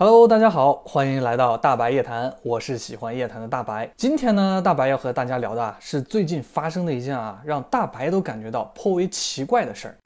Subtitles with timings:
[0.00, 3.90] Hello，大家好，欢迎来到大白夜谈，我是喜欢夜谈的大白。
[3.96, 9.98] 今天呢，大白要和大家聊的是最近发生的一件啊让大白都感觉到颇为奇怪的事儿。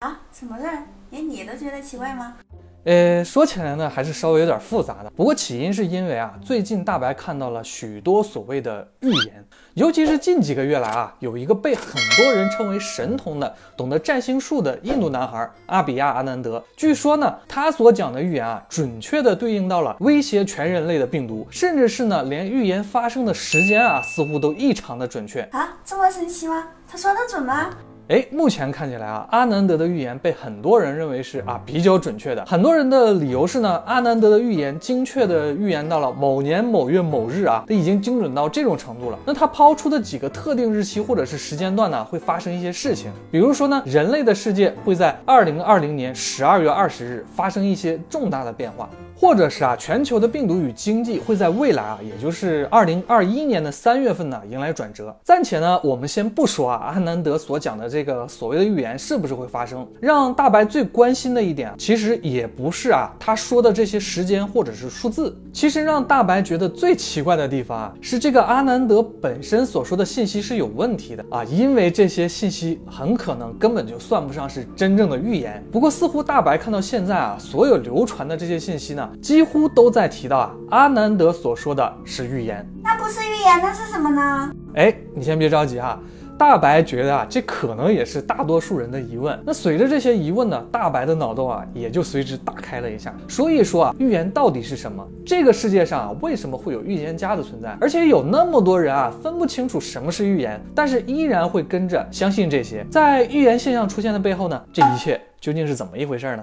[0.00, 0.82] 啊，什么事儿？
[1.08, 2.36] 连你都觉得奇怪吗？
[2.84, 5.10] 呃，说起来呢，还是稍微有点复杂的。
[5.10, 16.62] 不过起因是因为啊，最近大白看到了许多所谓的预言，尤其是近几个月来啊，有一个被很多人称为神童的、懂得占星术的印度男孩阿比亚阿南德。
[16.74, 25.42] 据说呢，他所讲的预言啊，准确的对应到了威胁全人类的病毒，甚至是呢，连预言发生的时间啊，似乎都异常的准确。
[25.52, 26.68] 啊，这么神奇吗？
[26.88, 27.70] 他说的准吗？
[28.10, 32.44] 哎，目前看起来啊，阿南德的预言被很多人认为是啊比较准确的。
[32.44, 39.18] 很多人的理由是呢，阿南德的预言精确的预言到了某年某月某日啊，他已经精准到这种程度了。
[39.24, 48.90] 那他抛出的几个特定日期或者是时间段呢，会发生一些事情，比如说呢，人类的世界会在二零二零年十二月二十日发生一些重大的变化。
[49.20, 55.14] 或者是啊，全球的病毒与经济会在未来啊，也就是二零二一年的三月份呢，迎来转折。
[55.22, 59.86] 暂且呢，我们先不说啊，阿南德所讲的这个所谓的预言是不是会发生。
[60.00, 65.36] 让大白最关心的一点，其实也不是啊，他说的这些时间或者是数字。
[65.52, 75.62] 其实让大白觉得最奇怪的地方啊，是这个阿南德本身所说的信息是有问题的啊，因为这些信息很可能根本就算不上是真正的预言。
[75.70, 79.08] 不过似乎大白看到现在啊，所有流传的这些信息呢。
[79.22, 84.52] 几乎都在提到啊，阿南德所说的是预言，那不是预言，那是什么呢？
[84.74, 85.98] 哎，你先别着急哈，
[86.38, 89.38] 大白觉得啊，这可能也是大多数人的疑问。
[89.44, 93.14] 那随着这些疑问呢，大白的脑洞啊也就随之打开了一下。
[93.28, 95.06] 所以说啊，预言到底是什么？
[95.26, 97.76] 这个世界上啊，为什么会有预言家的存在？
[97.80, 102.86] 而且有那么多人啊，分不清楚什么是预言，但是依然会跟着相信这些。
[102.90, 106.42] 在预言现象出现的背后呢，这一切究竟是怎么一回事呢？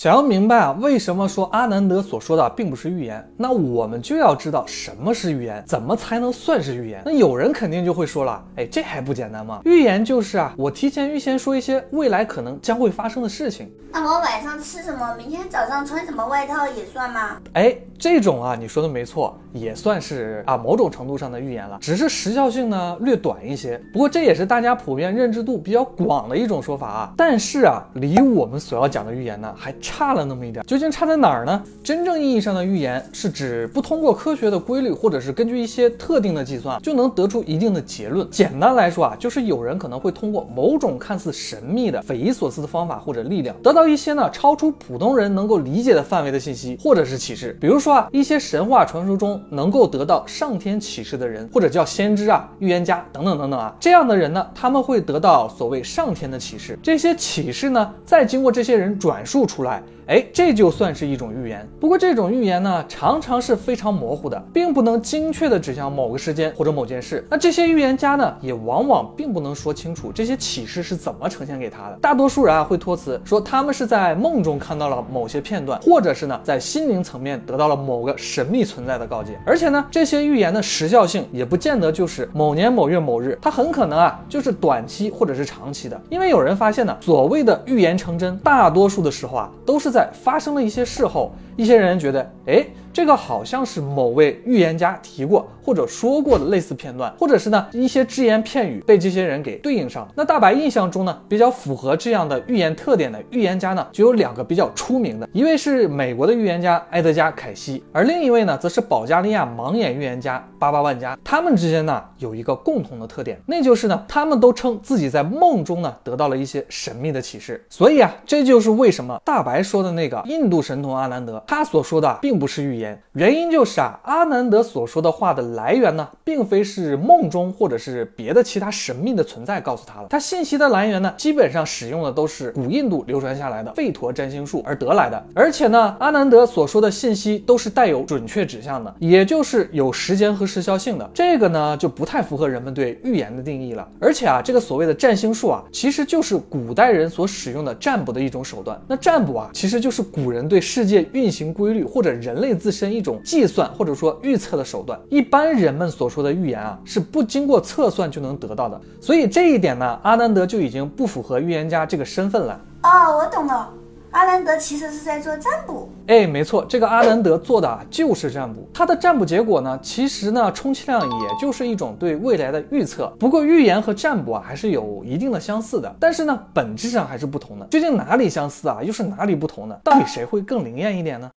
[0.00, 3.22] 想要明白啊，为什么说阿南德所说的并不是预言？
[3.36, 7.02] 那我们就要知道什么是预言，怎么才能算是预言？
[7.04, 9.60] 那有人肯定就会说了，哎，这还不简单吗？
[9.66, 13.70] 预言就是啊，我提前预先说一些未来可能将会发生的事情。
[13.92, 17.36] 那我晚上吃什么，明天早上穿什么外套也算吗？
[17.52, 23.76] 哎，这种啊，你说的没错，也算是啊某种程度上的预言了，只是时效性呢略短一些。
[23.92, 27.12] 不过这也是大家普遍认知度比较广的一种说法啊。
[27.18, 29.74] 但是啊，离我们所要讲的预言呢还。
[29.89, 31.60] 差差了那么一点，究竟差在哪儿呢？
[31.82, 38.26] 真正意义上的预言是指不通过科学的规律，或者是根据一些特定的计算就能得出一定的结论。
[38.30, 47.58] 简单来说啊，就是有人可能会通过某种看似神秘的、匪夷所思的方法或者力量，得到一些呢超出普通人能够理解的范围的信息，或者是启示。
[47.60, 56.78] 比如说啊，一些神话传说中能够得到上天启示的人，或者叫先知啊、预言家等等等等啊，这样的人呢，他们会得到所谓上天的启示。
[56.80, 59.69] 这些启示呢，再经过这些人转述出来。
[59.70, 61.64] 害，哎，这就算是一种预言。
[61.78, 67.24] 不过这种预言呢，常常是非常模糊的，并不能精确的指向某个时间或者某件事。
[67.30, 71.98] 那这些预言家呢，也往往并不能说清楚这些启示是怎么呈现给他的。
[72.02, 79.38] 大多数人啊，会托词说他们是在梦中看到了某些片段，或者是呢，在心灵层面得到了某个神秘存在的告诫。
[79.46, 86.00] 而且呢，这些预言的时效性也不见得就是某年某月某日，它很可能啊，就是短期或者是长期的。
[86.10, 89.99] 因为有人发现呢，所谓的预言成真，大多数的时候啊，都是在。
[90.12, 92.64] 发生了一些事后，一些人觉得，哎。
[92.92, 100.12] 这个好像是某位预言家提过或者说过的类似片段，或者是呢一些只言片语被这些人给对应上了。
[100.16, 111.16] 那大白印象中呢，比较符合这样的预言特点的预言家呢，就有两个比较出名的，一位是美国的预言家埃德加·凯西，而另一位呢，则是保加利亚盲眼预言家巴巴万加。
[111.22, 117.64] 他们之间呢有一个共同的特点，那就是呢，他们都称自己在梦中呢得到了一些神秘的启示。
[117.70, 123.00] 所以啊，这就是为什么大白说的那个印度神童阿南德，他所说的并不是预言。
[123.12, 130.08] 原因就是啊，阿南德所说的话的来源呢，并非是梦中或者是别的其他神秘的存在告诉他了。
[130.08, 135.22] 他信息的来源呢，基本上使用的都是古印度流传下来的吠陀占星术而得来的。
[135.34, 141.10] 而且呢，阿南德所说的信息都是带有准确指向的，也就是有时间和时效性的。
[141.12, 143.86] 这个呢，就不太符合人们对预言的定义了。
[144.00, 148.80] 而且啊，这个所谓的占星术啊，其实就是古代人所使用的占卜的一种手段。
[148.86, 153.20] 那占卜啊，其实就是古人对世界运行规律或者人类自身一种。
[153.24, 158.80] 计算或者说预测的手段，一般人们所说的预言啊，是不经过测算就能得到的。
[159.00, 162.60] 所以这一点呢，阿南德就已经不符合预言家这个身份了。
[162.82, 163.79] 哦，我懂了。
[164.12, 165.88] 阿兰德其实是在做占卜。
[166.08, 168.68] 哎，没错，这个阿兰德做的啊就是占卜。
[168.74, 173.06] 他的占卜结果呢，其实呢，充其量也就是一种对未来的预测。
[173.18, 177.66] 不过预言和占卜啊还是有一定的相似的，但是呢，本质上还是不同的。
[177.66, 179.76] 究竟哪里相似啊，又是哪里不同呢？
[179.84, 181.30] 到底谁会更灵验一点呢？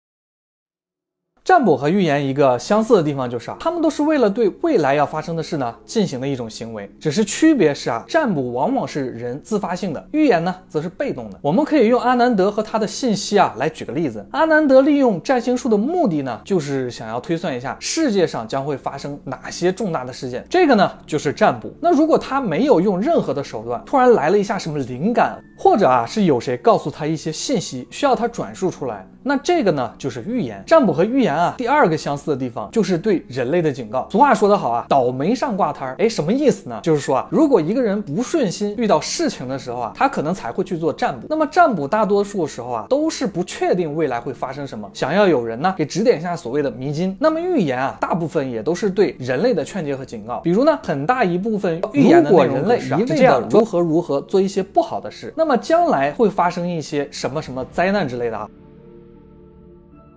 [1.44, 11.38] 占卜和预言一个相似的地方就是啊，他们都是为了对未来要发生的事呢进行的一种行为，只是区别是啊，占卜往往是人自发性的，预言呢则是被动的。
[11.42, 14.24] 我们可以用阿南德和他的信息啊来举个例子。
[14.30, 21.74] 阿南德利用占星术的目的呢，就是想要推算一下世界上将会发生哪些重大的事件，这个呢就是占卜。
[21.80, 30.62] 那如果他没有用任何的手段，突然来了一下什么灵感，或者啊是有谁告诉他一些信息需要他转述出来，那这个呢就是预言。
[30.66, 31.32] 占卜和预言。
[31.34, 34.06] 啊，第二个相似的地方就是对人类的警告。
[34.10, 35.96] 俗话说得好啊，倒霉上挂摊儿。
[35.98, 36.78] 哎，什么意思呢？
[36.82, 41.26] 就是说啊，如果一个人不顺心，遇到事情的时候啊，他可能才会去做占卜。
[41.28, 47.16] 那么占卜大多数时候啊，都是不确定未来会发生什么，想要有人呢给指点一下所谓的迷津。
[47.18, 50.40] 那么预言啊，大部分也都是对人类的劝诫和警告。
[50.40, 58.48] 比如呢，很大一部分预言的内容是这样如何如何做一些不好的事，那么将来会发生一些什么什么灾难之类的啊。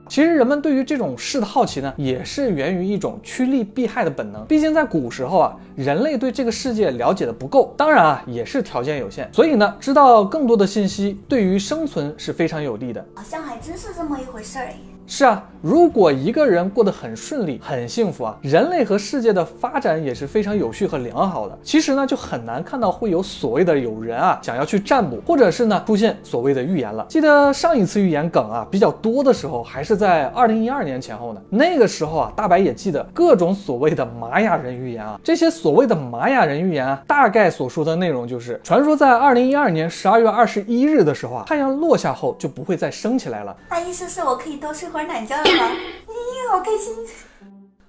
[0.07, 4.45] 其实人们对于这种事的好奇呢，也是源于一种趋利避害的本能。
[4.45, 9.29] 毕竟在古时候啊，人类对这个世界了解的不够，当然啊，也是条件有限。
[9.33, 13.03] 所以呢，知道更多的信息对于生存是非常有利的。
[13.15, 14.67] 好像还真是这么一回事儿
[15.07, 21.55] 是啊，如果一个人过得很顺利、很幸福啊，人类和世界的发展也是非常有序和良好的。
[21.61, 27.05] 其实呢，就很难看到会有所谓的有人啊想要去占卜，或者是呢出现所谓的预言了。
[27.07, 31.41] 记得上一次预言梗啊比较多的时候，还是在二零一二年前后呢。
[31.51, 35.19] 那个时候啊，大白也记得各种所谓的玛雅人预言啊。
[35.23, 43.55] 这些所谓的玛雅人预言啊，大概所说的内容就是，传说在二零一二年十二月二十一日的时候啊，太阳落下后就不会再升起来了。
[43.69, 44.89] 那意思是我可以多睡。
[44.95, 45.75] 玩懒觉了吗？
[46.07, 46.95] 咦，好开心。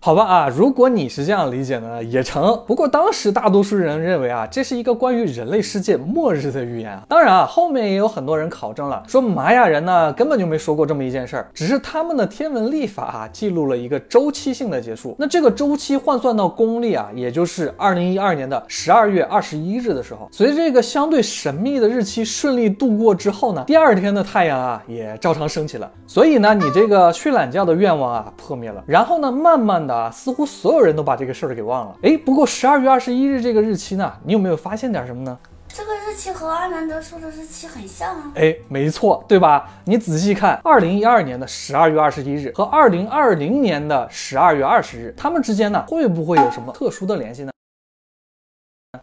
[0.06, 2.56] 好吧啊，如果你是这样理解呢，也成。
[2.64, 7.02] 不过当时大多数人认为啊，这是一个关于人类世界末日的预言啊。
[7.08, 15.16] 当然啊，后面也有很多人考证了，说玛雅人呢根本就没说过这么一件事儿，只是他们的天文历法啊记录了一个周期性的结束。
[15.18, 25.90] 那这个周期换算到公历啊，也就是二零一二年的十二月二十一日的时候，随着这个相对神秘的日期顺利度过之后呢，第二天的太阳啊也照常升起了。
[26.06, 28.84] 所以呢，你这个睡懒觉的愿望啊破灭了。
[28.86, 29.95] 然后呢，慢慢的。
[29.96, 31.96] 啊，似乎所有人都把这个事儿给忘了。
[32.02, 35.38] 哎，不过十二月二十一日这个日期呢，你有没有发现点什么呢？
[35.68, 38.32] 这个日期和阿南德说的日期很像啊。
[38.34, 39.68] 哎，没错，对吧？
[39.84, 47.52] 你仔细看，二零一二年的十二月二十一日和二零二零年的十二月二十日，他们之间呢，会不会有什么特殊的联系呢？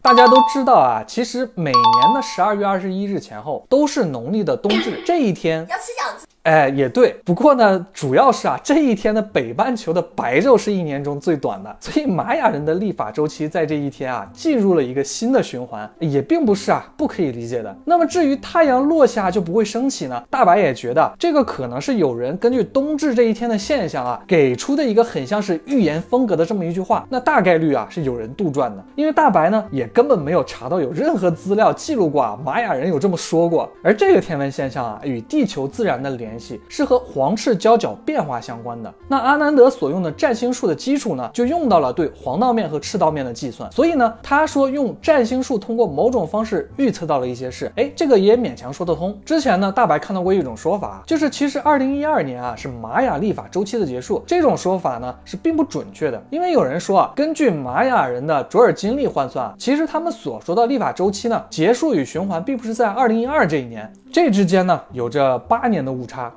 [0.02, 6.26] 大家都知道啊，其实每年的十二月二十一日前后都是农历的冬至，这一天要吃饺子。
[6.44, 17.74] 哎，也对，不过呢，主要是啊，这一天的北半球的白昼是一年中最短的，所以玛雅人的历法周期在这一天啊进入了一个新的循环，也并不是啊不可以理解的。
[17.86, 20.22] 那么至于太阳落下就不会升起呢？
[20.30, 36.33] 大白也觉得这个可能是有人根据冬至这一天的现象啊给出的一个很像是预言风格的这么一句话，那大概率啊是有人杜撰的，因为大白呢也根本没有查到有任何资料记录过啊玛雅人有这么说过，而这个天文现象啊与地球自然的联。
[36.34, 38.92] 联系是和黄赤交角变化相关的。
[39.08, 43.72] 那阿南德所用的占星术的基础呢，就用到了对黄道面和赤道面的计算。
[43.72, 49.16] 所以呢，他说用占星术通过某种方式预测到了一些事，哎，这个也勉强说得通。
[49.24, 54.24] 之前呢，大白看到过一种说法，就是其实二零一二年啊是玛雅历法周期的结束。
[54.26, 66.32] 这种说法呢是并不准确的，因为有人说啊，根据玛雅人的卓尔金历换算，其实他们所说的历法周期呢结束与循环并不是在二零一二这一年，这之间呢有着八年的误差。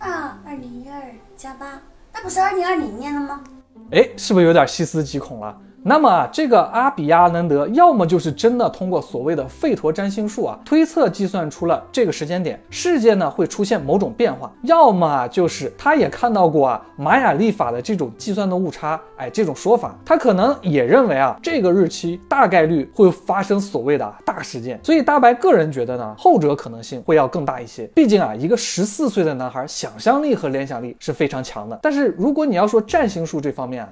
[0.00, 1.00] 啊，二零一二
[1.36, 1.80] 加八，
[2.12, 3.44] 那不是二零二零年了吗？
[3.92, 5.56] 哎，是不是有点细思极恐了？
[5.88, 33.88] 那么啊，这个阿比亚南德要么就是真的通过所谓的费陀占星术啊推测计算出了这个时间点世界呢会出现某种变化，要么啊就是他也看到过啊玛雅历法的这种计算的误差，哎，这种说法他可能也认为啊这个日期大概率会发生所谓的大事件，所以大白个人觉得呢后者可能性会要更大一些，毕竟啊一个十四岁的男孩想象力和联想力是非常强的，但是如果你要说占星术这方面啊。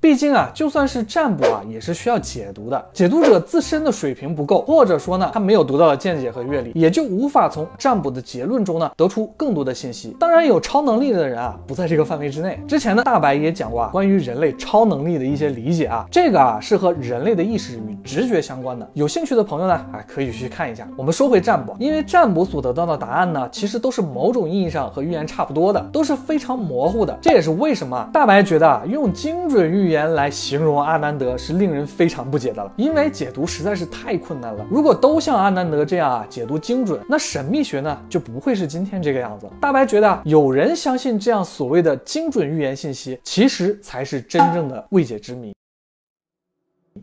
[0.00, 2.86] 毕竟啊，就算是占卜啊，也是需要解读的。
[2.92, 10.16] 解读者自身的水平不够，或者说呢，他没有独到的见解和阅历，也就无法从占卜的结论中呢得出更多的信息。
[10.20, 12.62] 当然，有超能力的人啊，不在这个范围之内。
[12.68, 18.88] 之前呢，大白也讲过啊，关于人类超能力的一些理解啊，这个啊是和人类的意识与直觉相关的。
[18.94, 20.86] 有兴趣的朋友呢，啊，可以去看一下。
[20.96, 27.18] 我们说回占卜，因为占卜所得到的答案呢，其实都是某种意义上和预言差不多的，都是非常模糊的。
[27.20, 34.64] 这也是为什么大白觉得啊，用精准预言来形容阿南德是令人非常不解的了，因为解读实在是太困难了。
[34.70, 39.48] 如果都像阿南德这样啊，解读精准，那神秘学呢就不会是今天这个样子。
[39.60, 45.52] 大白觉得，有人相信这样所谓的精准预言信息，其实才是真正的未解之谜。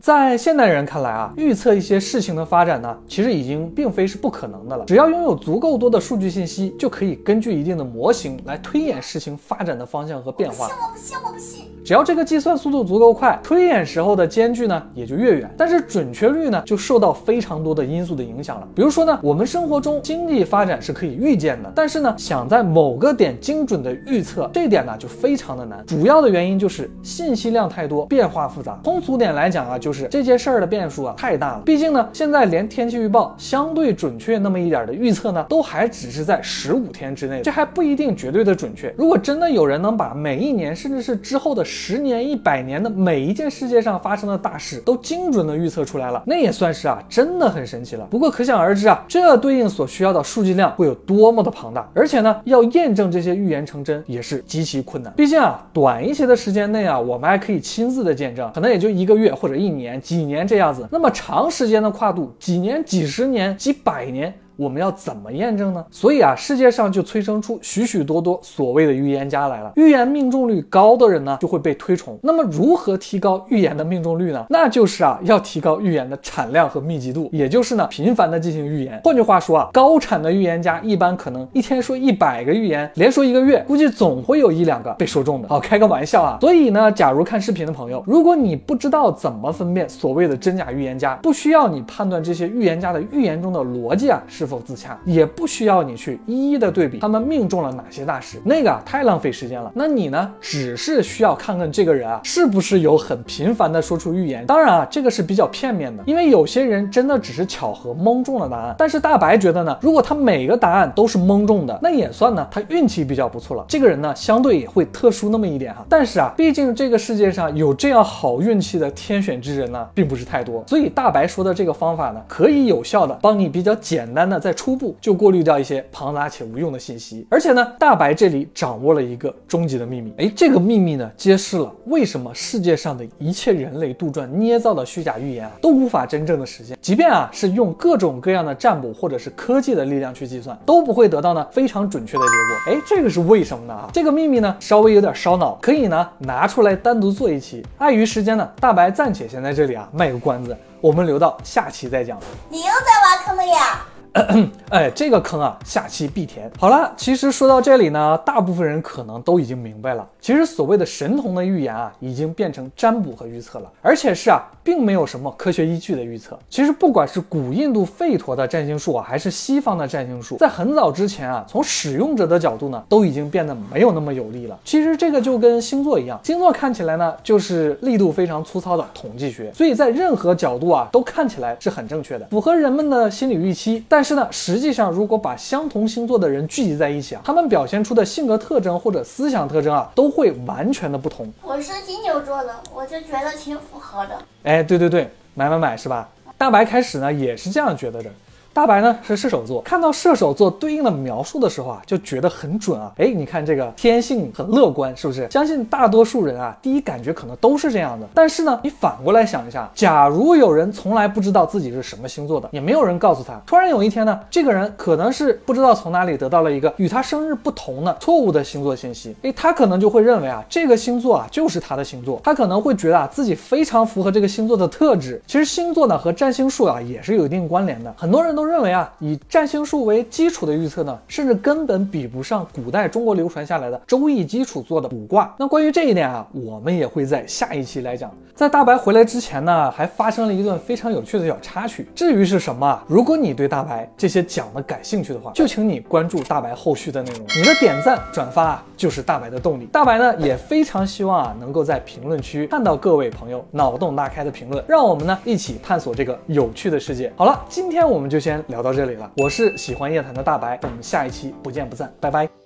[0.00, 4.84] 在现代人看来啊，预测一些事情的发展呢，其实已经并非是不可能的了。
[4.84, 10.66] 只要拥有足够多的数据信息，就可以根据一定的模型来推演事情发展的方向和变化。
[10.66, 11.64] 我不信，我不信。
[11.84, 15.48] 只要这个计算速度足够快，推演时候的间距呢也就越远。
[15.56, 18.66] 但是准确率呢就受到非常多的因素的影响了。
[18.74, 25.84] 比如说呢，我们生活中经济发展是可以预见的，但是呢，想在某个点精准的预测，这点呢就非常的难。
[25.86, 28.76] 主要的原因就是信息量太多，变化复杂。
[28.82, 31.62] 通俗点来讲啊，就是这件事儿的变数啊太大了。
[31.64, 38.92] 毕竟呢，现在连天气预报相对准确那么一点的预测呢，都还只是在十五天之内，这还不一定绝对的准确。
[38.98, 48.04] 如果真的有人能把每一年甚至是之后的十年、一百年的每一件世界上发生的大事都精准的预测出来了，那也算是啊真的很神奇了。
[48.10, 55.12] 不过可想而知啊，这对应所需要的数据量会有多么的庞大，而且呢，要验证这些预言成真也是极其困难。
[55.16, 60.88] 毕竟啊，短一些的时间内啊，我们还可以亲自的见证，可能也就一个月或者一年、年几年这样子。
[60.90, 64.32] 那么长时间的跨度，几年、几十年、几百年。
[64.56, 65.84] 我们要怎么验证呢？
[65.90, 69.72] 所以啊，世界上就催生出许许多多所谓的预言家来了。
[69.76, 72.18] 预言命中率高的人呢，就会被推崇。
[72.22, 74.46] 那么如何提高预言的命中率呢？
[74.48, 78.98] 那就是啊，要提高预言的产量和密集度，也就是呢，频繁的进行预言。
[79.04, 85.48] 换句话说啊，高产的预言家一般可能一天说一百个预言，连说一个月，估计总会有一两个被说中的。
[85.48, 86.38] 好，开个玩笑啊。
[86.40, 94.45] 所以呢，假如看视频的朋友，如果你不知道怎么分辨所谓的真假预言家，不需要你判断这些预言家的预言中的逻辑啊是。
[94.46, 99.70] 否自洽，也不需要你去一一的对比他们命中了哪些大事，那个啊太浪费时间了。
[99.74, 104.46] 那你呢，只是需要看看这个人啊是不是有很频繁的说出预言。
[104.46, 108.74] 当然啊，这个是比较片面的，因为有些人真的只是巧合蒙中了答案。
[108.78, 113.64] 但是大白觉得呢，如果他每个答案都是蒙中的，那也算呢他运气比较不错了。
[113.68, 115.84] 这个人呢，相对也会特殊那么一点哈。
[115.88, 120.62] 但是啊，毕竟这个世界上有这样好运气的天选之人呢，并不是太多。
[120.66, 124.35] 所以大白说的这个方法呢，可以有效的帮你比较简单的。
[124.38, 130.12] 在初步就过滤掉一些庞杂且无用的信息，而且呢，大白这里掌握了一个终极的秘密。
[130.18, 136.76] 哎，这个秘密呢，揭示了为什么世界上的一切人类杜撰捏造的虚假预言啊，都无法真正的实现。
[136.80, 142.74] 即便啊是用各种各样的占卜或者是科技的力量去计算，都不会得到呢非常准确的结果。
[142.74, 143.74] 哎，这个是为什么呢？
[143.74, 147.64] 啊，这个秘密呢稍微有点烧脑，可以呢拿出来单独做一期。
[147.78, 152.18] 碍于时间呢，大白暂且先在这里啊卖个关子，我们留到下期再讲。
[152.48, 153.84] 你又在挖坑了呀？
[154.70, 156.50] 哎，这个坑啊，下期必填。
[156.58, 160.06] 好了，其实说到这里呢，大部分人可能都已经明白了。
[160.20, 166.38] 其实所谓的神童的预言啊，已经变成占卜和预测了，而且是啊，并没有什么科学依据的预测。
[166.48, 174.58] 其实不管是古印度吠陀的占星术啊，还是西方的占星术，在很早之前啊，从使用者的角度呢，都已经变得没有那么有利了。
[174.64, 183.84] 其实这个就跟星座一样，星座看起来呢，就是力度非常粗糙的统计学，所以在任何角度啊，都看起来是很正确的，符合人们的心理预期。
[183.88, 191.28] 但是呢，实际上如果把相同星座的人聚集在一起啊，他们表现出的性格特征或者思想特征啊，都会完全的不同。
[191.42, 194.16] 我是金牛座的，我就觉得挺符合的。
[194.44, 196.08] 哎，对对对，买买买是吧？
[196.38, 198.08] 大白开始呢也是这样觉得的。
[198.56, 202.90] 大白呢是射手座，看到射手座对应的描述的时候啊，就觉得很准啊。
[202.96, 205.28] 哎，你看这个天性很乐观，是不是？
[205.30, 208.08] 相信大多数人啊，第一感觉可能都是这样的。
[208.14, 225.20] 但是呢，你反过来想一下，假如有人从来不知道自己是什么星座的，也没有人告诉他，突然有一天呢，这个人可能是不知道从哪里得到了一个与他生日不同的错误的星座信息，哎，他可能就会认为啊，这个星座啊就是他的星座，他可能会觉得啊自己非常符合这个星座的特质。
[225.26, 228.45] 其实星座呢和占星术啊也是有一定关联的，很多人都。
[228.46, 235.34] 认为啊，以占星术为基础的预测呢，甚至根本比不上古代中国流传下来的周易基础做的卜卦。
[235.38, 238.10] 那关于这一点啊，我们也会在下一期来讲。
[238.36, 241.88] 在大白回来之前呢，还发生了一段非常有趣的小插曲。
[241.94, 247.22] 至于是什么，如果你对大白这些讲的感兴趣的话，就请你关注大白后续的内容。
[247.34, 249.64] 你的点赞转发啊，就是大白的动力。
[249.72, 257.10] 大白呢，也非常希望啊，能够在评论区看到各位朋友脑洞大开的评论，让我们呢一起探索这个有趣的世界。
[257.16, 259.10] 好了，今天我们就先聊到这里了。
[259.16, 262.45] 我是喜欢夜谈的大白，我们下一期不见不散，拜拜。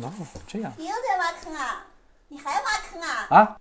[0.00, 0.12] 哦
[0.46, 0.72] 这样。
[0.78, 1.86] 你又在挖坑啊？
[2.28, 3.26] 你还挖坑啊？
[3.30, 3.56] 啊？